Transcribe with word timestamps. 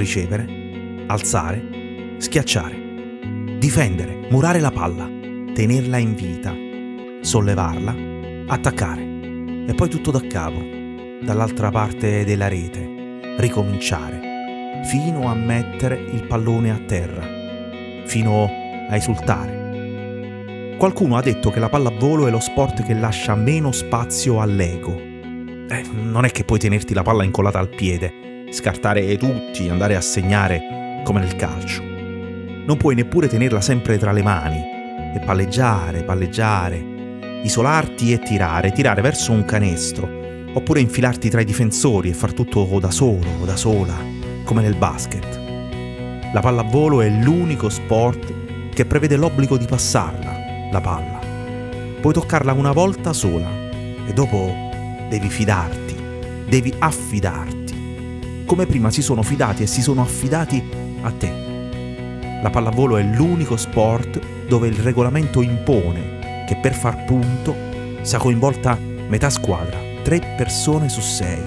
ricevere, 0.00 1.04
alzare, 1.06 2.16
schiacciare, 2.16 3.58
difendere, 3.58 4.26
murare 4.30 4.58
la 4.58 4.70
palla, 4.70 5.08
tenerla 5.52 5.98
in 5.98 6.14
vita, 6.14 6.54
sollevarla, 7.20 7.94
attaccare 8.46 9.02
e 9.66 9.74
poi 9.74 9.88
tutto 9.88 10.10
da 10.10 10.20
capo, 10.26 10.60
dall'altra 11.22 11.70
parte 11.70 12.24
della 12.24 12.48
rete, 12.48 13.36
ricominciare, 13.36 14.82
fino 14.90 15.28
a 15.28 15.34
mettere 15.34 15.96
il 15.96 16.26
pallone 16.26 16.70
a 16.70 16.78
terra, 16.78 17.26
fino 18.06 18.48
a 18.88 18.96
esultare. 18.96 20.76
Qualcuno 20.78 21.16
ha 21.16 21.20
detto 21.22 21.50
che 21.50 21.60
la 21.60 21.68
pallavolo 21.68 22.26
è 22.26 22.30
lo 22.30 22.40
sport 22.40 22.82
che 22.84 22.94
lascia 22.94 23.34
meno 23.34 23.70
spazio 23.70 24.40
all'ego. 24.40 24.98
Eh, 24.98 25.84
non 26.02 26.24
è 26.24 26.30
che 26.30 26.44
puoi 26.44 26.58
tenerti 26.58 26.94
la 26.94 27.02
palla 27.02 27.22
incollata 27.22 27.58
al 27.58 27.68
piede, 27.68 28.19
scartare 28.50 29.16
tutti, 29.16 29.68
andare 29.68 29.96
a 29.96 30.00
segnare 30.00 31.02
come 31.04 31.20
nel 31.20 31.36
calcio. 31.36 31.82
Non 31.82 32.76
puoi 32.76 32.94
neppure 32.94 33.28
tenerla 33.28 33.60
sempre 33.60 33.98
tra 33.98 34.12
le 34.12 34.22
mani 34.22 34.58
e 35.14 35.20
palleggiare, 35.24 36.02
palleggiare, 36.02 36.84
isolarti 37.42 38.12
e 38.12 38.18
tirare, 38.18 38.72
tirare 38.72 39.02
verso 39.02 39.32
un 39.32 39.44
canestro, 39.44 40.08
oppure 40.52 40.80
infilarti 40.80 41.30
tra 41.30 41.40
i 41.40 41.44
difensori 41.44 42.10
e 42.10 42.14
far 42.14 42.32
tutto 42.32 42.78
da 42.80 42.90
solo 42.90 43.28
o 43.40 43.44
da 43.44 43.56
sola, 43.56 43.96
come 44.44 44.62
nel 44.62 44.76
basket. 44.76 45.40
La 46.32 46.40
pallavolo 46.40 47.00
è 47.00 47.08
l'unico 47.08 47.68
sport 47.68 48.32
che 48.72 48.84
prevede 48.84 49.16
l'obbligo 49.16 49.56
di 49.56 49.66
passarla, 49.66 50.70
la 50.70 50.80
palla. 50.80 51.18
Puoi 52.00 52.12
toccarla 52.12 52.52
una 52.52 52.72
volta 52.72 53.12
sola 53.12 53.48
e 54.06 54.12
dopo 54.12 54.68
devi 55.08 55.28
fidarti, 55.28 55.96
devi 56.48 56.72
affidarti, 56.78 57.59
come 58.50 58.66
prima 58.66 58.90
si 58.90 59.00
sono 59.00 59.22
fidati 59.22 59.62
e 59.62 59.68
si 59.68 59.80
sono 59.80 60.02
affidati 60.02 60.60
a 61.02 61.12
te. 61.12 61.32
La 62.42 62.50
pallavolo 62.50 62.96
è 62.96 63.02
l'unico 63.04 63.56
sport 63.56 64.20
dove 64.48 64.66
il 64.66 64.74
regolamento 64.74 65.40
impone 65.40 66.44
che 66.48 66.56
per 66.56 66.74
far 66.74 67.04
punto 67.04 67.54
sia 68.00 68.18
coinvolta 68.18 68.76
metà 69.06 69.30
squadra, 69.30 69.78
tre 70.02 70.34
persone 70.36 70.88
su 70.88 71.00
sei. 71.00 71.38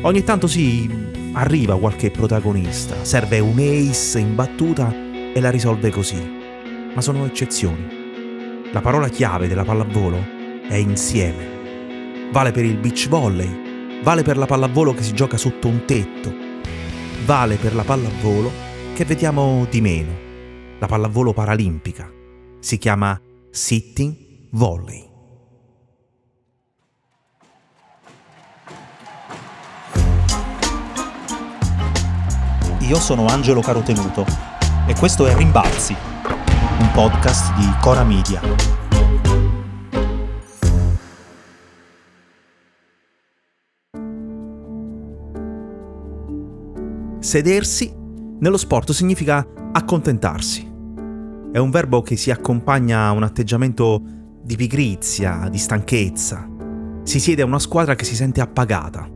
Ogni 0.00 0.24
tanto 0.24 0.46
sì, 0.46 0.88
arriva 1.34 1.78
qualche 1.78 2.10
protagonista, 2.10 3.04
serve 3.04 3.40
un 3.40 3.58
ace 3.58 4.18
in 4.18 4.34
battuta 4.34 4.90
e 5.34 5.38
la 5.40 5.50
risolve 5.50 5.90
così. 5.90 6.26
Ma 6.94 7.02
sono 7.02 7.26
eccezioni. 7.26 8.70
La 8.72 8.80
parola 8.80 9.08
chiave 9.08 9.46
della 9.46 9.64
pallavolo 9.64 10.24
è 10.66 10.76
insieme. 10.76 12.30
Vale 12.30 12.50
per 12.50 12.64
il 12.64 12.78
beach 12.78 13.08
volley, 13.10 13.71
vale 14.02 14.22
per 14.22 14.36
la 14.36 14.46
pallavolo 14.46 14.94
che 14.94 15.02
si 15.02 15.14
gioca 15.14 15.36
sotto 15.36 15.68
un 15.68 15.84
tetto, 15.84 16.32
vale 17.24 17.56
per 17.56 17.74
la 17.74 17.84
pallavolo 17.84 18.50
che 18.94 19.04
vediamo 19.04 19.66
di 19.70 19.80
meno, 19.80 20.12
la 20.78 20.86
pallavolo 20.86 21.32
paralimpica. 21.32 22.10
Si 22.58 22.78
chiama 22.78 23.20
Sitting 23.50 24.48
Volley. 24.50 25.10
Io 32.80 32.96
sono 32.96 33.26
Angelo 33.26 33.60
Carotenuto 33.60 34.26
e 34.86 34.94
questo 34.94 35.26
è 35.26 35.34
Rimbalzi, 35.34 35.96
un 36.78 36.90
podcast 36.92 37.54
di 37.54 37.70
Cora 37.80 38.02
Media. 38.02 38.81
Sedersi 47.22 47.94
nello 48.40 48.56
sport 48.56 48.90
significa 48.90 49.46
accontentarsi 49.72 50.70
è 51.52 51.58
un 51.58 51.70
verbo 51.70 52.02
che 52.02 52.16
si 52.16 52.30
accompagna 52.30 53.06
a 53.06 53.12
un 53.12 53.22
atteggiamento 53.22 54.02
di 54.42 54.56
pigrizia, 54.56 55.48
di 55.50 55.58
stanchezza. 55.58 56.48
Si 57.04 57.20
siede 57.20 57.42
a 57.42 57.44
una 57.44 57.58
squadra 57.58 57.94
che 57.94 58.04
si 58.04 58.16
sente 58.16 58.40
appagata, 58.40 59.06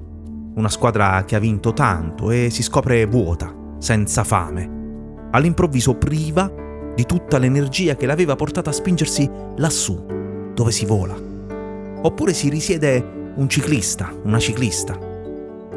una 0.54 0.68
squadra 0.68 1.24
che 1.24 1.34
ha 1.34 1.38
vinto 1.40 1.72
tanto 1.72 2.30
e 2.30 2.50
si 2.50 2.62
scopre 2.62 3.06
vuota, 3.06 3.52
senza 3.78 4.22
fame, 4.22 5.28
all'improvviso 5.30 5.96
priva 5.96 6.52
di 6.94 7.06
tutta 7.06 7.38
l'energia 7.38 7.96
che 7.96 8.06
l'aveva 8.06 8.36
portata 8.36 8.68
a 8.68 8.74
spingersi 8.74 9.28
lassù, 9.56 10.52
dove 10.54 10.70
si 10.70 10.84
vola. 10.84 11.16
Oppure 12.02 12.34
si 12.34 12.50
risiede 12.50 13.32
un 13.34 13.48
ciclista, 13.48 14.14
una 14.24 14.38
ciclista. 14.38 15.05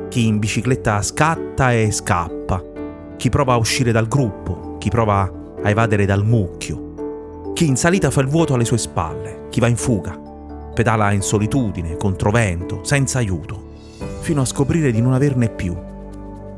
Chi 0.09 0.25
in 0.25 0.39
bicicletta 0.39 1.03
scatta 1.03 1.71
e 1.71 1.91
scappa, 1.91 2.63
chi 3.15 3.29
prova 3.29 3.53
a 3.53 3.57
uscire 3.57 3.91
dal 3.91 4.07
gruppo, 4.07 4.77
chi 4.79 4.89
prova 4.89 5.31
a 5.61 5.69
evadere 5.69 6.07
dal 6.07 6.25
mucchio. 6.25 7.51
Chi 7.53 7.67
in 7.67 7.75
salita 7.75 8.09
fa 8.09 8.21
il 8.21 8.27
vuoto 8.27 8.55
alle 8.55 8.65
sue 8.65 8.79
spalle, 8.79 9.47
chi 9.49 9.59
va 9.59 9.67
in 9.67 9.75
fuga, 9.75 10.19
pedala 10.73 11.11
in 11.11 11.21
solitudine, 11.21 11.95
controvento, 11.95 12.83
senza 12.83 13.19
aiuto, 13.19 13.61
fino 14.21 14.41
a 14.41 14.45
scoprire 14.45 14.91
di 14.91 14.99
non 14.99 15.13
averne 15.13 15.47
più. 15.47 15.77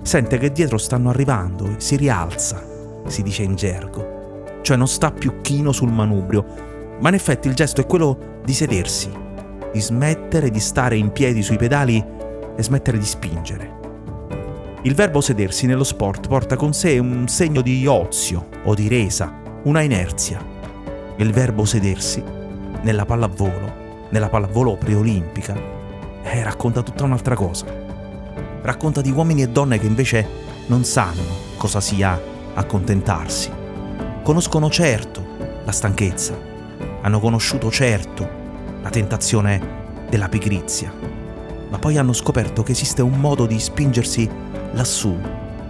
Sente 0.02 0.38
che 0.38 0.54
dietro 0.54 0.78
stanno 0.78 1.10
arrivando 1.10 1.66
e 1.66 1.76
si 1.80 1.98
rialza, 1.98 2.64
si 3.08 3.22
dice 3.22 3.44
in 3.44 3.56
gergo, 3.56 4.46
cioè 4.62 4.78
non 4.78 4.88
sta 4.88 5.12
più 5.12 5.42
chino 5.42 5.74
sul 5.74 5.92
manubrio, 5.92 6.46
ma 7.02 7.10
in 7.10 7.16
effetti 7.16 7.50
il 7.50 7.54
gesto 7.54 7.82
è 7.82 7.86
quello 7.86 8.40
di 8.46 8.54
sedersi, 8.54 9.12
di 9.74 9.82
smettere 9.82 10.50
di 10.50 10.60
stare 10.62 10.96
in 10.96 11.12
piedi 11.12 11.44
sui 11.44 11.58
pedali 11.58 12.20
e 12.56 12.64
smettere 12.64 12.98
di 12.98 13.06
spingere. 13.06 13.80
Il 14.84 14.96
verbo 14.96 15.22
sedersi 15.22 15.68
nello 15.68 15.84
sport 15.84 16.28
porta 16.28 16.56
con 16.56 16.74
sé 16.74 16.98
un 16.98 17.28
segno 17.28 17.62
di 17.62 17.86
ozio 17.86 18.48
o 18.64 18.74
di 18.74 18.88
resa, 18.88 19.32
una 19.64 19.82
inerzia. 19.82 20.44
Il 21.18 21.32
verbo 21.32 21.66
sedersi 21.66 22.24
nella 22.82 23.06
pallavolo, 23.06 24.08
nella 24.10 24.30
pallavolo 24.30 24.78
preolimpica, 24.78 25.56
eh, 26.24 26.44
racconta 26.44 26.82
tutta 26.82 27.04
un'altra 27.04 27.36
cosa. 27.36 27.66
Racconta 28.62 29.02
di 29.02 29.12
uomini 29.12 29.44
e 29.44 29.50
donne 29.50 29.78
che 29.78 29.86
invece 29.86 30.28
non 30.66 30.84
sanno 30.84 31.50
cosa 31.58 31.80
sia 31.80 32.20
accontentarsi. 32.56 33.52
Conoscono 34.24 34.70
certo 34.70 35.24
la 35.64 35.72
stanchezza, 35.72 36.36
hanno 37.02 37.20
conosciuto 37.20 37.70
certo 37.70 38.28
la 38.82 38.90
tentazione 38.90 39.80
della 40.10 40.28
pigrizia, 40.28 40.92
ma 41.72 41.80
poi 41.80 41.98
hanno 41.98 42.14
scoperto 42.14 42.64
che 42.64 42.74
esiste 42.74 43.02
un 43.02 43.18
modo 43.18 43.46
di 43.46 43.58
spingersi 43.58 44.30
lassù, 44.74 45.18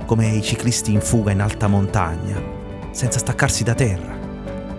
come 0.05 0.27
i 0.29 0.41
ciclisti 0.41 0.91
in 0.91 0.99
fuga 0.99 1.31
in 1.31 1.41
alta 1.41 1.67
montagna, 1.67 2.41
senza 2.89 3.19
staccarsi 3.19 3.63
da 3.63 3.75
terra. 3.75 4.17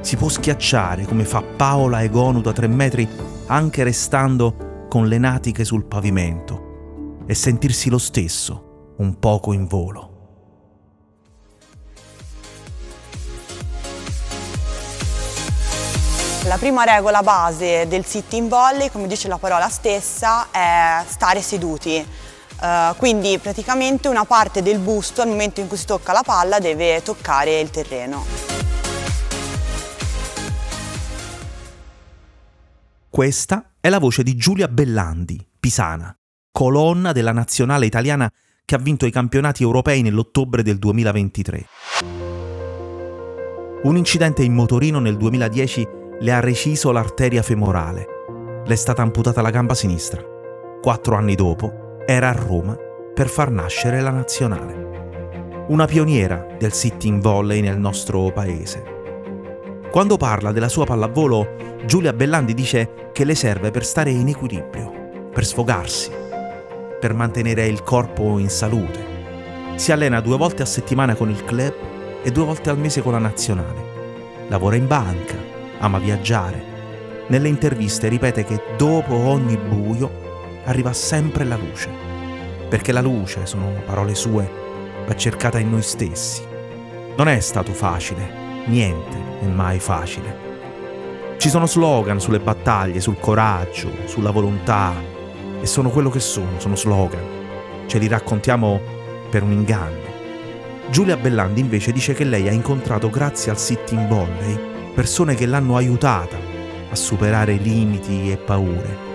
Si 0.01 0.17
può 0.17 0.29
schiacciare 0.29 1.07
come 1.07 1.25
fa 1.25 1.41
Paola 1.43 2.03
Egonu 2.03 2.41
da 2.41 2.53
tre 2.53 2.67
metri, 2.67 3.09
anche 3.47 3.85
restando 3.85 4.87
con 4.89 5.07
le 5.07 5.19
natiche 5.19 5.65
sul 5.65 5.85
pavimento, 5.85 7.21
e 7.25 7.35
sentirsi 7.35 7.89
lo 7.89 7.99
stesso, 7.99 8.95
un 8.99 9.19
poco 9.21 9.53
in 9.53 9.67
volo. 9.67 10.12
La 16.53 16.59
prima 16.59 16.85
regola 16.85 17.23
base 17.23 17.87
del 17.89 18.05
sit 18.05 18.35
in 18.35 18.47
volley, 18.47 18.91
come 18.91 19.07
dice 19.07 19.27
la 19.27 19.39
parola 19.39 19.71
stessa, 19.71 20.51
è 20.51 21.03
stare 21.09 21.41
seduti. 21.41 22.07
Uh, 22.61 22.95
quindi 22.99 23.39
praticamente 23.39 24.09
una 24.09 24.27
parte 24.27 24.61
del 24.61 24.79
busto 24.79 25.23
al 25.23 25.29
momento 25.29 25.61
in 25.61 25.67
cui 25.67 25.79
si 25.79 25.87
tocca 25.87 26.13
la 26.13 26.21
palla 26.23 26.59
deve 26.59 27.01
toccare 27.03 27.59
il 27.59 27.71
terreno. 27.71 28.27
Questa 33.09 33.71
è 33.81 33.89
la 33.89 33.99
voce 33.99 34.23
di 34.23 34.37
Giulia 34.37 34.69
Bellandi, 34.69 35.43
pisana, 35.59 36.15
colonna 36.51 37.13
della 37.13 37.33
nazionale 37.33 37.87
italiana 37.87 38.31
che 38.67 38.75
ha 38.75 38.79
vinto 38.79 39.07
i 39.07 39.11
campionati 39.11 39.63
europei 39.63 40.03
nell'ottobre 40.03 40.63
del 40.63 40.79
2023. 40.79 41.67
Un 43.85 43.97
incidente 43.97 44.43
in 44.45 44.53
motorino 44.53 44.99
nel 44.99 45.17
2010 45.17 46.01
le 46.23 46.33
ha 46.33 46.39
reciso 46.39 46.93
l'arteria 46.93 47.43
femorale. 47.43 48.07
Le 48.65 48.73
è 48.73 48.77
stata 48.77 49.03
amputata 49.03 49.43
la 49.43 49.51
gamba 49.51 49.75
sinistra. 49.75 50.23
Quattro 50.81 51.17
anni 51.17 51.35
dopo 51.35 51.97
era 52.07 52.29
a 52.29 52.33
Roma 52.33 52.77
per 53.13 53.29
far 53.29 53.51
nascere 53.51 54.01
la 54.01 54.11
nazionale. 54.11 55.65
Una 55.69 55.87
pioniera 55.87 56.47
del 56.57 56.73
sitting 56.73 57.21
volley 57.21 57.61
nel 57.61 57.77
nostro 57.77 58.31
paese. 58.31 58.85
Quando 59.91 60.17
parla 60.17 60.53
della 60.53 60.69
sua 60.69 60.85
pallavolo, 60.85 61.57
Giulia 61.87 62.13
Bellandi 62.13 62.55
dice 62.55 63.11
che 63.13 63.25
le 63.25 63.35
serve 63.35 63.73
per 63.73 63.85
stare 63.85 64.11
in 64.11 64.29
equilibrio, 64.29 65.29
per 65.33 65.45
sfogarsi, 65.45 66.13
per 67.01 67.15
mantenere 67.15 67.67
il 67.67 67.83
corpo 67.83 68.39
in 68.39 68.49
salute. 68.49 69.11
Si 69.75 69.91
allena 69.91 70.21
due 70.21 70.37
volte 70.37 70.63
a 70.63 70.67
settimana 70.67 71.17
con 71.17 71.31
il 71.31 71.45
club 71.45 71.75
e 72.23 72.31
due 72.31 72.45
volte 72.45 72.71
al 72.71 72.79
mese 72.79 73.03
con 73.03 73.11
la 73.11 73.19
nazionale. 73.19 73.91
Lavora 74.47 74.77
in 74.77 74.87
banca, 74.87 75.42
ama 75.83 75.99
viaggiare. 75.99 76.71
Nelle 77.29 77.49
interviste 77.49 78.09
ripete 78.09 78.45
che 78.45 78.61
dopo 78.77 79.15
ogni 79.15 79.57
buio 79.57 80.61
arriva 80.65 80.93
sempre 80.93 81.45
la 81.45 81.57
luce. 81.57 81.91
Perché 82.69 82.93
la 82.93 83.01
luce, 83.01 83.47
sono 83.47 83.83
parole 83.85 84.15
sue, 84.15 84.51
va 85.07 85.15
cercata 85.15 85.59
in 85.59 85.71
noi 85.71 85.83
stessi. 85.83 86.43
Non 87.17 87.29
è 87.29 87.39
stato 87.41 87.73
facile, 87.73 88.65
niente 88.67 89.17
è 89.41 89.47
mai 89.47 89.79
facile. 89.79 90.51
Ci 91.37 91.49
sono 91.49 91.67
slogan 91.67 92.21
sulle 92.21 92.39
battaglie, 92.39 93.01
sul 93.01 93.19
coraggio, 93.19 93.91
sulla 94.07 94.31
volontà 94.31 94.95
e 95.61 95.67
sono 95.67 95.91
quello 95.91 96.09
che 96.09 96.21
sono, 96.21 96.59
sono 96.59 96.77
slogan. 96.77 97.41
Ce 97.87 97.99
li 97.99 98.07
raccontiamo 98.07 98.81
per 99.29 99.43
un 99.43 99.51
inganno. 99.51 100.11
Giulia 100.91 101.17
Bellandi 101.17 101.61
invece 101.61 101.91
dice 101.91 102.15
che 102.15 102.25
lei 102.25 102.49
ha 102.49 102.53
incontrato 102.53 103.11
grazie 103.11 103.51
al 103.51 103.59
sitting 103.59 104.07
volley 104.07 104.72
persone 104.95 105.35
che 105.35 105.47
l'hanno 105.47 105.77
aiutata 105.77 106.37
a 106.91 106.95
superare 106.95 107.55
limiti 107.55 108.31
e 108.31 108.37
paure. 108.37 109.11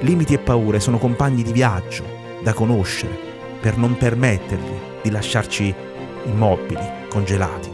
Limiti 0.00 0.34
e 0.34 0.38
paure 0.38 0.78
sono 0.78 0.98
compagni 0.98 1.42
di 1.42 1.52
viaggio 1.52 2.04
da 2.42 2.52
conoscere 2.52 3.16
per 3.60 3.78
non 3.78 3.96
permettergli 3.96 4.78
di 5.02 5.10
lasciarci 5.10 5.74
immobili, 6.26 7.08
congelati. 7.08 7.70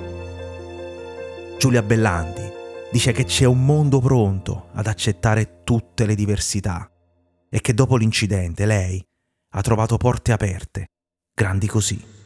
Giulia 1.59 1.83
Bellandi 1.83 2.51
dice 2.93 3.13
che 3.13 3.25
c'è 3.25 3.45
un 3.45 3.65
mondo 3.65 3.99
pronto 3.99 4.69
ad 4.75 4.87
accettare 4.87 5.63
tutte 5.65 6.07
le 6.07 6.15
diversità 6.15 6.89
e 7.49 7.61
che 7.61 7.75
dopo 7.75 7.97
l'incidente 7.97 8.67
lei 8.67 9.05
ha 9.55 9.61
trovato 9.61 9.97
porte 9.97 10.33
aperte, 10.33 10.87
grandi 11.35 11.67
così. 11.67 12.22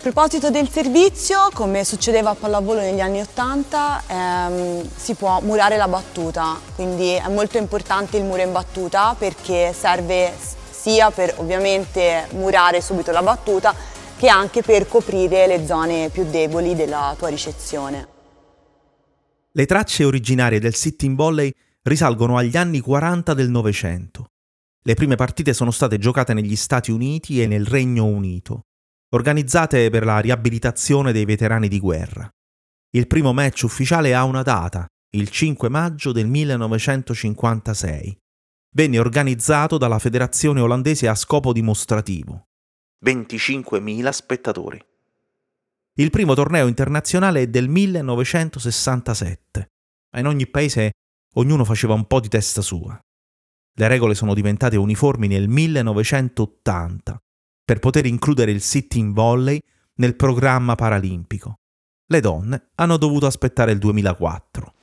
Proposito 0.00 0.50
del 0.50 0.68
servizio, 0.70 1.50
come 1.52 1.84
succedeva 1.84 2.30
a 2.30 2.34
pallavolo 2.34 2.80
negli 2.80 3.00
anni 3.00 3.20
Ottanta, 3.20 4.02
ehm, 4.06 4.88
si 4.96 5.14
può 5.14 5.40
murare 5.42 5.76
la 5.76 5.88
battuta, 5.88 6.58
quindi 6.74 7.10
è 7.10 7.28
molto 7.28 7.58
importante 7.58 8.16
il 8.16 8.24
muro 8.24 8.40
in 8.40 8.50
battuta 8.50 9.14
perché 9.18 9.74
serve 9.74 10.32
sia 10.70 11.10
per 11.10 11.34
ovviamente 11.36 12.28
murare 12.32 12.80
subito 12.80 13.10
la 13.10 13.22
battuta, 13.22 13.74
che 14.16 14.28
anche 14.28 14.62
per 14.62 14.88
coprire 14.88 15.46
le 15.46 15.66
zone 15.66 16.08
più 16.08 16.24
deboli 16.24 16.74
della 16.74 17.14
tua 17.18 17.28
ricezione. 17.28 18.08
Le 19.52 19.66
tracce 19.66 20.04
originarie 20.04 20.60
del 20.60 20.74
sitting 20.74 21.14
volley 21.14 21.52
risalgono 21.82 22.38
agli 22.38 22.56
anni 22.56 22.80
40 22.80 23.34
del 23.34 23.50
Novecento. 23.50 24.28
Le 24.82 24.94
prime 24.94 25.16
partite 25.16 25.52
sono 25.52 25.70
state 25.70 25.98
giocate 25.98 26.32
negli 26.32 26.56
Stati 26.56 26.90
Uniti 26.90 27.42
e 27.42 27.46
nel 27.46 27.66
Regno 27.66 28.06
Unito, 28.06 28.62
organizzate 29.12 29.90
per 29.90 30.04
la 30.04 30.20
riabilitazione 30.20 31.10
dei 31.12 31.24
veterani 31.24 31.66
di 31.68 31.80
guerra. 31.80 32.28
Il 32.90 33.06
primo 33.06 33.32
match 33.32 33.62
ufficiale 33.62 34.14
ha 34.14 34.24
una 34.24 34.42
data, 34.42 34.86
il 35.14 35.28
5 35.28 35.68
maggio 35.68 36.12
del 36.12 36.26
1956. 36.28 38.16
Venne 38.72 38.98
organizzato 39.00 39.78
dalla 39.78 39.98
federazione 39.98 40.60
olandese 40.60 41.08
a 41.08 41.16
scopo 41.16 41.52
dimostrativo. 41.52 42.44
25.000 43.04 44.10
spettatori. 44.10 44.80
Il 45.94 46.10
primo 46.10 46.34
torneo 46.34 46.68
internazionale 46.68 47.42
è 47.42 47.48
del 47.48 47.68
1967, 47.68 49.66
ma 50.12 50.20
in 50.20 50.26
ogni 50.26 50.46
paese 50.46 50.92
ognuno 51.34 51.64
faceva 51.64 51.94
un 51.94 52.06
po' 52.06 52.20
di 52.20 52.28
testa 52.28 52.62
sua. 52.62 52.96
Le 53.76 53.88
regole 53.88 54.14
sono 54.14 54.34
diventate 54.34 54.76
uniformi 54.76 55.26
nel 55.26 55.48
1980 55.48 57.20
per 57.70 57.78
poter 57.78 58.04
includere 58.04 58.50
il 58.50 58.62
sitting 58.62 59.14
volley 59.14 59.56
nel 59.98 60.16
programma 60.16 60.74
paralimpico. 60.74 61.60
Le 62.08 62.18
donne 62.18 62.70
hanno 62.74 62.96
dovuto 62.96 63.26
aspettare 63.26 63.70
il 63.70 63.78
2004. 63.78 64.74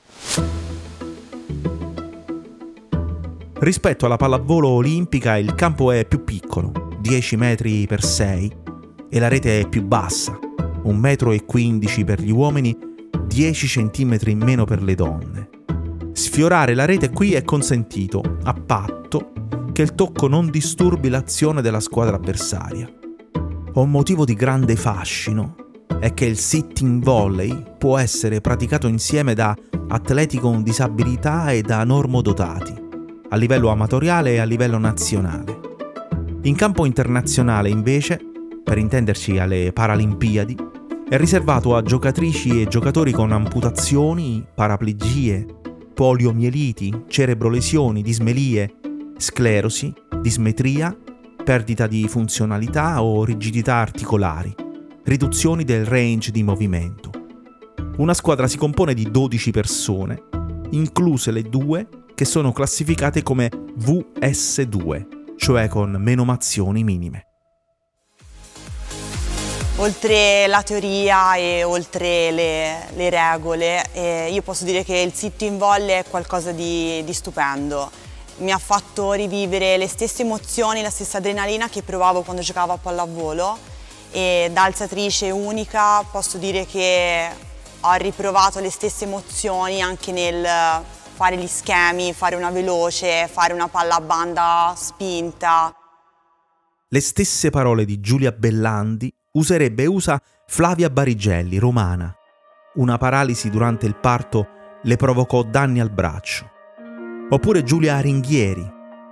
Rispetto 3.55 4.05
alla 4.05 4.15
pallavolo 4.15 4.69
olimpica 4.69 5.35
il 5.35 5.53
campo 5.53 5.91
è 5.91 6.05
più 6.05 6.23
piccolo, 6.23 6.95
10 7.01 7.35
metri 7.35 7.85
per 7.87 8.01
6 8.01 8.55
e 9.09 9.19
la 9.19 9.27
rete 9.27 9.59
è 9.59 9.67
più 9.67 9.83
bassa, 9.83 10.39
1,15 10.39 10.93
metro 10.97 11.35
per 12.05 12.21
gli 12.21 12.31
uomini, 12.31 12.73
10 13.25 13.67
cm 13.67 14.17
in 14.27 14.39
meno 14.39 14.63
per 14.63 14.81
le 14.81 14.95
donne. 14.95 15.49
Sfiorare 16.13 16.73
la 16.73 16.85
rete 16.85 17.09
qui 17.09 17.33
è 17.33 17.43
consentito, 17.43 18.37
a 18.43 18.53
patto 18.53 18.96
che 19.77 19.83
il 19.83 19.93
tocco 19.93 20.27
non 20.27 20.49
disturbi 20.49 21.07
l'azione 21.07 21.61
della 21.61 21.79
squadra 21.79 22.15
avversaria. 22.15 22.91
Un 23.75 23.91
motivo 23.91 24.25
di 24.25 24.33
grande 24.33 24.75
fascino 24.75 25.53
è 25.99 26.15
che 26.15 26.25
il 26.25 26.39
sitting 26.39 27.03
volley 27.03 27.63
può 27.77 27.99
essere 27.99 28.41
praticato 28.41 28.87
insieme 28.87 29.35
da 29.35 29.55
atleti 29.89 30.39
con 30.39 30.63
disabilità 30.63 31.51
e 31.51 31.61
da 31.61 31.83
normodotati, 31.83 32.73
a 33.29 33.35
livello 33.35 33.69
amatoriale 33.69 34.31
e 34.31 34.37
a 34.39 34.45
livello 34.45 34.79
nazionale. 34.79 35.59
In 36.41 36.55
campo 36.55 36.83
internazionale, 36.85 37.69
invece, 37.69 38.19
per 38.63 38.79
intenderci 38.79 39.37
alle 39.37 39.71
Paralimpiadi, 39.73 40.57
è 41.07 41.17
riservato 41.17 41.75
a 41.75 41.83
giocatrici 41.83 42.63
e 42.63 42.67
giocatori 42.67 43.11
con 43.11 43.31
amputazioni, 43.31 44.43
paraplegie, 44.55 45.45
poliomieliti, 45.93 47.03
cerebrolesioni, 47.07 48.01
dismelie, 48.01 48.77
sclerosi, 49.17 49.93
dismetria, 50.21 50.95
perdita 51.43 51.87
di 51.87 52.07
funzionalità 52.07 53.01
o 53.01 53.23
rigidità 53.23 53.75
articolari, 53.75 54.53
riduzioni 55.03 55.63
del 55.63 55.85
range 55.85 56.31
di 56.31 56.43
movimento. 56.43 57.11
Una 57.97 58.13
squadra 58.13 58.47
si 58.47 58.57
compone 58.57 58.93
di 58.93 59.09
12 59.09 59.51
persone, 59.51 60.23
incluse 60.71 61.31
le 61.31 61.43
due 61.43 61.87
che 62.13 62.25
sono 62.25 62.51
classificate 62.51 63.23
come 63.23 63.49
VS2, 63.49 65.35
cioè 65.37 65.67
con 65.67 65.91
menomazioni 65.91 66.83
minime. 66.83 67.23
Oltre 69.77 70.47
la 70.47 70.63
teoria 70.63 71.35
e 71.35 71.63
oltre 71.63 72.31
le, 72.31 72.87
le 72.95 73.09
regole, 73.11 73.85
eh, 73.93 74.29
io 74.31 74.41
posso 74.41 74.65
dire 74.65 74.83
che 74.83 74.97
il 74.97 75.13
sitto 75.13 75.45
in 75.45 75.59
volle 75.59 75.99
è 75.99 76.05
qualcosa 76.09 76.51
di, 76.51 77.03
di 77.03 77.13
stupendo. 77.13 78.06
Mi 78.37 78.51
ha 78.51 78.59
fatto 78.59 79.13
rivivere 79.13 79.77
le 79.77 79.87
stesse 79.87 80.21
emozioni, 80.21 80.81
la 80.81 80.91
stessa 80.91 81.17
adrenalina 81.17 81.69
che 81.69 81.81
provavo 81.81 82.21
quando 82.21 82.41
giocavo 82.41 82.73
a 82.73 82.77
pallavolo 82.77 83.57
e 84.11 84.49
da 84.53 84.63
alzatrice 84.63 85.31
unica 85.31 86.03
posso 86.03 86.37
dire 86.37 86.65
che 86.65 87.29
ho 87.81 87.93
riprovato 87.93 88.59
le 88.59 88.69
stesse 88.69 89.05
emozioni 89.05 89.81
anche 89.81 90.11
nel 90.11 90.45
fare 91.17 91.37
gli 91.37 91.47
schemi, 91.47 92.13
fare 92.13 92.35
una 92.35 92.51
veloce, 92.51 93.27
fare 93.27 93.53
una 93.53 93.67
palla 93.67 93.95
a 93.95 94.01
banda 94.01 94.73
spinta. 94.77 95.75
Le 96.89 97.01
stesse 97.01 97.49
parole 97.49 97.85
di 97.85 97.99
Giulia 97.99 98.31
Bellandi 98.31 99.11
userebbe 99.33 99.83
e 99.83 99.87
usa 99.87 100.21
Flavia 100.45 100.89
Barigelli, 100.89 101.57
romana. 101.57 102.15
Una 102.75 102.97
paralisi 102.97 103.49
durante 103.49 103.87
il 103.87 103.95
parto 103.95 104.47
le 104.83 104.95
provocò 104.95 105.41
danni 105.41 105.79
al 105.79 105.89
braccio. 105.89 106.51
Oppure 107.29 107.63
Giulia 107.63 107.95
Aringhieri. 107.95 108.65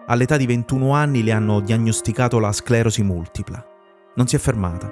All'età 0.07 0.38
di 0.38 0.45
21 0.45 0.93
anni 0.93 1.22
le 1.22 1.34
hanno 1.34 1.60
diagnosticato 1.60 2.39
la 2.39 2.53
sclerosi 2.53 3.03
multipla. 3.03 3.62
Non 4.15 4.25
si 4.25 4.38
è 4.38 4.39
fermata. 4.39 4.89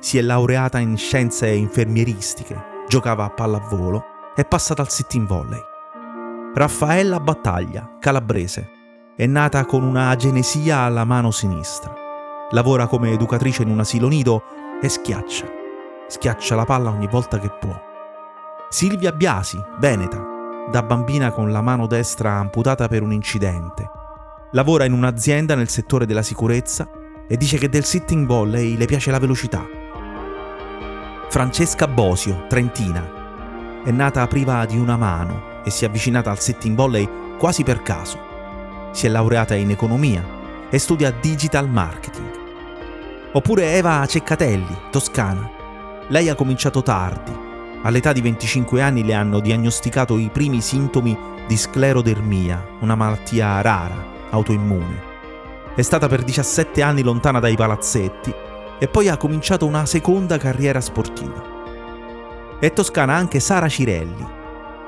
Si 0.00 0.16
è 0.16 0.22
laureata 0.22 0.78
in 0.78 0.96
scienze 0.96 1.50
infermieristiche, 1.50 2.58
giocava 2.88 3.24
a 3.24 3.30
pallavolo, 3.30 4.04
è 4.34 4.46
passata 4.46 4.80
al 4.80 4.90
sitting 4.90 5.26
volley. 5.26 5.60
Raffaella 6.54 7.20
Battaglia, 7.20 7.98
calabrese. 8.00 8.70
È 9.16 9.26
nata 9.26 9.66
con 9.66 9.82
una 9.82 10.08
agenesia 10.08 10.78
alla 10.78 11.04
mano 11.04 11.30
sinistra. 11.30 11.94
Lavora 12.52 12.86
come 12.86 13.10
educatrice 13.10 13.64
in 13.64 13.68
un 13.68 13.80
asilo 13.80 14.08
nido 14.08 14.44
e 14.80 14.88
schiaccia. 14.88 15.44
Schiaccia 16.08 16.54
la 16.54 16.64
palla 16.64 16.88
ogni 16.88 17.06
volta 17.06 17.38
che 17.38 17.50
può. 17.50 17.78
Silvia 18.70 19.12
Biasi, 19.12 19.62
veneta, 19.78 20.21
da 20.70 20.82
bambina 20.82 21.30
con 21.30 21.50
la 21.50 21.60
mano 21.60 21.86
destra 21.86 22.34
amputata 22.34 22.88
per 22.88 23.02
un 23.02 23.12
incidente. 23.12 23.90
Lavora 24.52 24.84
in 24.84 24.92
un'azienda 24.92 25.54
nel 25.54 25.68
settore 25.68 26.06
della 26.06 26.22
sicurezza 26.22 26.88
e 27.26 27.36
dice 27.36 27.58
che 27.58 27.68
del 27.68 27.84
sitting 27.84 28.26
volley 28.26 28.76
le 28.76 28.86
piace 28.86 29.10
la 29.10 29.18
velocità. 29.18 29.66
Francesca 31.28 31.88
Bosio, 31.88 32.46
trentina. 32.48 33.82
È 33.82 33.90
nata 33.90 34.26
priva 34.26 34.64
di 34.66 34.76
una 34.76 34.96
mano 34.96 35.62
e 35.64 35.70
si 35.70 35.84
è 35.84 35.88
avvicinata 35.88 36.30
al 36.30 36.38
sitting 36.38 36.76
volley 36.76 37.08
quasi 37.38 37.62
per 37.62 37.82
caso. 37.82 38.18
Si 38.92 39.06
è 39.06 39.08
laureata 39.08 39.54
in 39.54 39.70
economia 39.70 40.22
e 40.70 40.78
studia 40.78 41.10
digital 41.10 41.68
marketing. 41.68 42.40
Oppure 43.32 43.74
Eva 43.74 44.04
Ceccatelli, 44.06 44.76
toscana. 44.90 45.50
Lei 46.08 46.28
ha 46.28 46.34
cominciato 46.34 46.82
tardi. 46.82 47.51
All'età 47.82 48.12
di 48.12 48.20
25 48.20 48.80
anni 48.80 49.04
le 49.04 49.14
hanno 49.14 49.40
diagnosticato 49.40 50.18
i 50.18 50.30
primi 50.32 50.60
sintomi 50.60 51.18
di 51.46 51.56
sclerodermia, 51.56 52.76
una 52.80 52.94
malattia 52.94 53.60
rara, 53.60 54.28
autoimmune. 54.30 55.10
È 55.74 55.82
stata 55.82 56.06
per 56.08 56.22
17 56.22 56.82
anni 56.82 57.02
lontana 57.02 57.40
dai 57.40 57.56
palazzetti 57.56 58.32
e 58.78 58.88
poi 58.88 59.08
ha 59.08 59.16
cominciato 59.16 59.66
una 59.66 59.86
seconda 59.86 60.38
carriera 60.38 60.80
sportiva. 60.80 61.50
È 62.60 62.72
toscana 62.72 63.14
anche 63.14 63.40
Sara 63.40 63.68
Cirelli, 63.68 64.40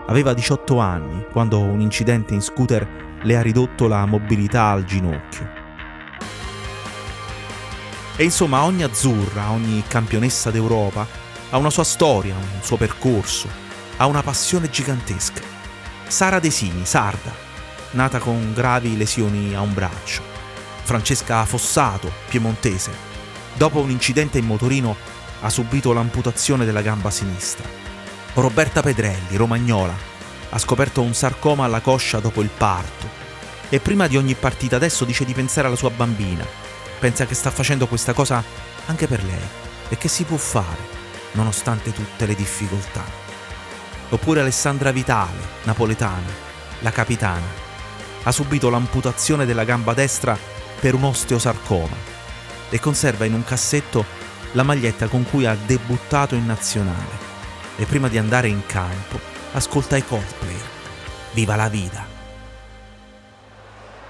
Aveva 0.06 0.34
18 0.34 0.78
anni 0.78 1.24
quando 1.32 1.60
un 1.60 1.80
incidente 1.80 2.34
in 2.34 2.42
scooter 2.42 2.86
le 3.22 3.36
ha 3.36 3.40
ridotto 3.40 3.88
la 3.88 4.04
mobilità 4.04 4.64
al 4.64 4.84
ginocchio. 4.84 5.62
E 8.16 8.22
insomma 8.22 8.64
ogni 8.64 8.82
azzurra, 8.82 9.50
ogni 9.50 9.82
campionessa 9.88 10.50
d'Europa 10.50 11.06
ha 11.50 11.56
una 11.56 11.70
sua 11.70 11.84
storia, 11.84 12.34
un 12.34 12.62
suo 12.62 12.76
percorso, 12.76 13.48
ha 13.96 14.06
una 14.06 14.22
passione 14.22 14.70
gigantesca. 14.70 15.40
Sara 16.06 16.38
Desini, 16.38 16.84
sarda, 16.84 17.32
nata 17.92 18.18
con 18.18 18.52
gravi 18.52 18.96
lesioni 18.96 19.54
a 19.54 19.60
un 19.60 19.72
braccio. 19.72 20.22
Francesca 20.82 21.44
Fossato, 21.44 22.12
piemontese, 22.28 22.90
dopo 23.54 23.80
un 23.80 23.90
incidente 23.90 24.38
in 24.38 24.46
motorino 24.46 24.96
ha 25.40 25.50
subito 25.50 25.92
l'amputazione 25.92 26.64
della 26.64 26.82
gamba 26.82 27.10
sinistra. 27.10 27.68
Roberta 28.34 28.82
Pedrelli, 28.82 29.36
romagnola, 29.36 29.94
ha 30.50 30.58
scoperto 30.58 31.02
un 31.02 31.14
sarcoma 31.14 31.64
alla 31.64 31.80
coscia 31.80 32.20
dopo 32.20 32.40
il 32.42 32.50
parto 32.50 33.22
e 33.68 33.80
prima 33.80 34.06
di 34.06 34.16
ogni 34.16 34.34
partita 34.34 34.76
adesso 34.76 35.04
dice 35.04 35.24
di 35.24 35.32
pensare 35.32 35.66
alla 35.66 35.76
sua 35.76 35.90
bambina. 35.90 36.46
Pensa 36.98 37.26
che 37.26 37.34
sta 37.34 37.50
facendo 37.50 37.86
questa 37.86 38.12
cosa 38.12 38.42
anche 38.86 39.06
per 39.06 39.24
lei 39.24 39.48
e 39.88 39.98
che 39.98 40.08
si 40.08 40.24
può 40.24 40.36
fare 40.36 41.02
nonostante 41.34 41.92
tutte 41.92 42.26
le 42.26 42.34
difficoltà. 42.34 43.04
Oppure 44.08 44.40
Alessandra 44.40 44.90
Vitale, 44.90 45.38
napoletana, 45.62 46.30
la 46.80 46.90
capitana, 46.90 47.62
ha 48.24 48.32
subito 48.32 48.70
l'amputazione 48.70 49.46
della 49.46 49.64
gamba 49.64 49.94
destra 49.94 50.36
per 50.80 50.94
un 50.94 51.04
osteosarcoma 51.04 51.96
e 52.70 52.80
conserva 52.80 53.24
in 53.24 53.34
un 53.34 53.44
cassetto 53.44 54.04
la 54.52 54.62
maglietta 54.62 55.08
con 55.08 55.24
cui 55.28 55.46
ha 55.46 55.54
debuttato 55.54 56.34
in 56.34 56.46
nazionale. 56.46 57.32
E 57.76 57.84
prima 57.86 58.08
di 58.08 58.18
andare 58.18 58.48
in 58.48 58.64
campo 58.66 59.18
ascolta 59.52 59.96
i 59.96 60.04
Coldplay. 60.04 60.60
Viva 61.32 61.56
la 61.56 61.68
vita! 61.68 62.12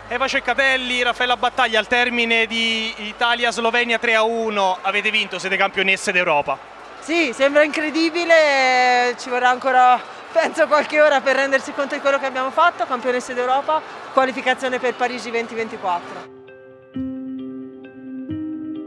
Eva 0.07 0.29
Ceccatelli, 0.29 1.03
Raffaella 1.03 1.37
Battaglia 1.37 1.79
al 1.79 1.87
termine 1.87 2.47
di 2.47 2.93
Italia-Slovenia 3.09 3.99
3-1 4.01 4.77
avete 4.83 5.11
vinto, 5.11 5.39
siete 5.39 5.57
campionesse 5.57 6.13
d'Europa. 6.13 6.74
Sì, 7.05 7.33
sembra 7.35 7.63
incredibile, 7.63 9.15
ci 9.19 9.29
vorrà 9.29 9.51
ancora 9.51 10.01
penso 10.33 10.67
qualche 10.67 11.03
ora 11.03 11.21
per 11.21 11.37
rendersi 11.37 11.73
conto 11.73 11.95
di 11.95 12.01
quello 12.01 12.19
che 12.19 12.25
abbiamo 12.25 12.51
fatto, 12.51 12.87
campionesse 12.87 13.35
d'Europa, 13.35 13.83
qualificazione 14.15 14.79
per 14.79 14.95
Parigi 14.95 15.29
2024. 15.29 16.33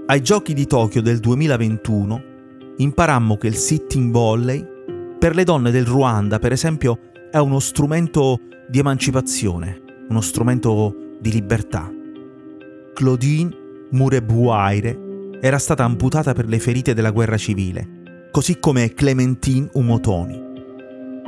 Ai 0.07 0.21
giochi 0.23 0.55
di 0.55 0.65
Tokyo 0.65 1.03
del 1.03 1.19
2021 1.19 2.23
imparammo 2.77 3.37
che 3.37 3.45
il 3.45 3.55
sitting 3.55 4.11
volley 4.11 4.65
per 5.19 5.35
le 5.35 5.43
donne 5.43 5.69
del 5.69 5.85
Ruanda, 5.85 6.39
per 6.39 6.51
esempio, 6.51 6.97
è 7.31 7.37
uno 7.37 7.59
strumento 7.59 8.39
di 8.67 8.79
emancipazione, 8.79 9.79
uno 10.09 10.21
strumento 10.21 11.15
di 11.19 11.31
libertà. 11.31 11.87
Claudine 12.95 13.55
Murebuaire 13.91 15.05
era 15.39 15.59
stata 15.59 15.83
amputata 15.83 16.33
per 16.33 16.47
le 16.47 16.57
ferite 16.57 16.95
della 16.95 17.11
guerra 17.11 17.37
civile, 17.37 17.96
così 18.37 18.59
come 18.59 18.93
Clementine 18.93 19.67
Umotoni. 19.73 20.39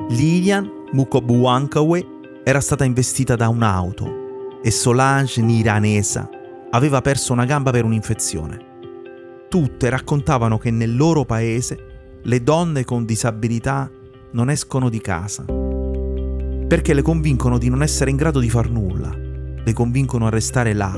Lilian 0.10 0.70
Mukobuankawe 0.92 2.06
era 2.44 2.60
stata 2.60 2.86
investita 2.86 3.36
da 3.36 3.50
un'auto 3.50 4.60
e 4.62 4.70
Solange 4.70 5.42
Niranesa 5.42 6.30
aveva 6.70 7.01
perso 7.01 7.34
una 7.34 7.46
gamba 7.46 7.72
per 7.72 7.84
un'infezione. 7.84 9.48
Tutte 9.50 9.89
raccontavano 9.89 10.60
che 10.60 10.70
nel 10.70 10.96
loro 10.96 11.25
paese 11.25 12.20
le 12.22 12.44
donne 12.44 12.86
con 12.86 13.06
disabilità 13.06 13.89
non 14.34 14.51
escono 14.51 14.88
di 14.88 15.01
casa 15.01 15.44
perché 15.46 16.94
le 16.94 17.01
convincono 17.01 17.58
di 17.58 17.70
non 17.70 17.82
essere 17.82 18.12
in 18.12 18.18
grado 18.18 18.39
di 18.39 18.51
far 18.51 18.70
nulla 18.70 19.10
le 19.12 19.74
convincono 19.74 20.28
a 20.28 20.30
restare 20.30 20.74
là 20.74 20.94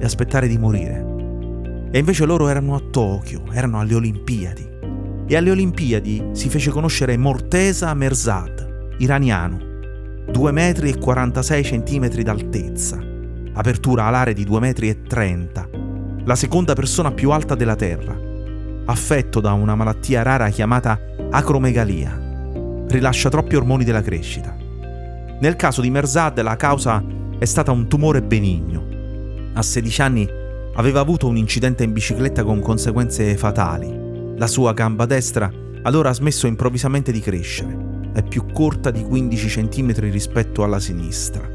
e 0.00 0.02
aspettare 0.02 0.48
di 0.48 0.56
morire. 0.56 1.90
E 1.90 1.98
invece 1.98 2.24
loro 2.24 2.48
erano 2.48 2.74
a 2.74 2.80
Tokyo, 2.80 3.44
erano 3.52 3.80
alle 3.80 3.96
Olimpiadi. 3.96 4.70
E 5.26 5.36
alle 5.36 5.50
Olimpiadi 5.50 6.30
si 6.32 6.48
fece 6.48 6.70
conoscere 6.70 7.16
Mortesa 7.16 7.94
Merzad, 7.94 8.94
iraniano, 8.98 9.58
2 10.30 10.52
metri 10.52 10.90
e 10.90 10.98
46 10.98 11.64
centimetri 11.64 12.22
d'altezza, 12.22 12.98
apertura 13.54 14.04
alare 14.04 14.32
di 14.34 14.44
2 14.44 14.60
metri 14.60 14.88
e 14.88 15.02
30, 15.02 15.68
la 16.24 16.34
seconda 16.34 16.74
persona 16.74 17.12
più 17.12 17.30
alta 17.30 17.54
della 17.54 17.76
Terra, 17.76 18.16
affetto 18.84 19.40
da 19.40 19.52
una 19.52 19.74
malattia 19.74 20.22
rara 20.22 20.48
chiamata 20.48 20.98
acromegalia, 21.30 22.20
rilascia 22.88 23.28
troppi 23.28 23.56
ormoni 23.56 23.84
della 23.84 24.02
crescita. 24.02 24.56
Nel 25.40 25.56
caso 25.56 25.80
di 25.80 25.90
Merzad 25.90 26.40
la 26.40 26.56
causa 26.56 27.02
è 27.38 27.44
stata 27.44 27.72
un 27.72 27.88
tumore 27.88 28.22
benigno. 28.22 29.50
A 29.54 29.62
16 29.62 30.02
anni 30.02 30.28
aveva 30.74 31.00
avuto 31.00 31.26
un 31.26 31.36
incidente 31.36 31.84
in 31.84 31.92
bicicletta 31.92 32.44
con 32.44 32.60
conseguenze 32.60 33.36
fatali. 33.36 34.01
La 34.42 34.48
sua 34.48 34.72
gamba 34.72 35.06
destra 35.06 35.48
allora 35.82 36.08
ha 36.08 36.14
smesso 36.14 36.48
improvvisamente 36.48 37.12
di 37.12 37.20
crescere. 37.20 38.10
È 38.12 38.24
più 38.24 38.44
corta 38.52 38.90
di 38.90 39.04
15 39.04 39.68
cm 39.68 40.10
rispetto 40.10 40.64
alla 40.64 40.80
sinistra. 40.80 41.48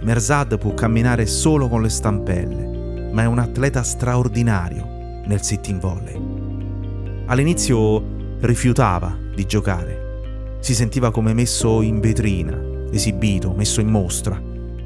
Merzad 0.00 0.56
può 0.56 0.72
camminare 0.72 1.26
solo 1.26 1.68
con 1.68 1.82
le 1.82 1.90
stampelle, 1.90 3.10
ma 3.12 3.24
è 3.24 3.26
un 3.26 3.38
atleta 3.38 3.82
straordinario 3.82 4.86
nel 5.26 5.42
sitting 5.42 5.78
volley. 5.78 7.24
All'inizio 7.26 8.02
rifiutava 8.40 9.14
di 9.34 9.44
giocare. 9.44 10.56
Si 10.60 10.74
sentiva 10.74 11.10
come 11.10 11.34
messo 11.34 11.82
in 11.82 12.00
vetrina, 12.00 12.58
esibito, 12.90 13.52
messo 13.52 13.82
in 13.82 13.88
mostra 13.88 14.40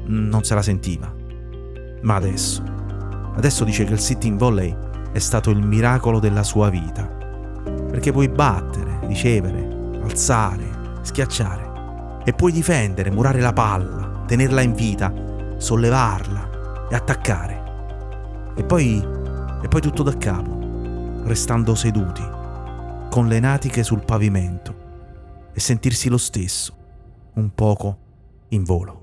non 0.07 0.43
se 0.43 0.55
la 0.55 0.61
sentiva. 0.61 1.15
Ma 2.01 2.15
adesso, 2.15 2.61
adesso 3.37 3.63
dice 3.63 3.85
che 3.85 3.93
il 3.93 3.99
sitting 3.99 4.37
volley 4.37 4.91
è 5.13 5.19
stato 5.19 5.51
il 5.51 5.63
miracolo 5.63 6.19
della 6.19 6.43
sua 6.43 6.69
vita. 6.69 7.05
Perché 7.05 8.11
puoi 8.11 8.27
battere, 8.27 8.99
ricevere, 9.03 9.99
alzare, 10.01 10.97
schiacciare. 11.03 12.21
E 12.25 12.33
puoi 12.33 12.51
difendere, 12.51 13.11
murare 13.11 13.39
la 13.39 13.53
palla, 13.53 14.23
tenerla 14.25 14.61
in 14.61 14.73
vita, 14.73 15.13
sollevarla 15.57 16.87
e 16.89 16.95
attaccare. 16.95 17.63
E 18.55 18.63
poi, 18.63 19.05
e 19.61 19.67
poi 19.67 19.81
tutto 19.81 20.01
da 20.01 20.17
capo, 20.17 21.21
restando 21.25 21.75
seduti, 21.75 22.23
con 23.09 23.27
le 23.27 23.39
natiche 23.39 23.83
sul 23.83 24.03
pavimento 24.03 24.75
e 25.53 25.59
sentirsi 25.59 26.09
lo 26.09 26.17
stesso, 26.17 26.75
un 27.35 27.53
poco 27.53 27.97
in 28.49 28.63
volo. 28.63 29.02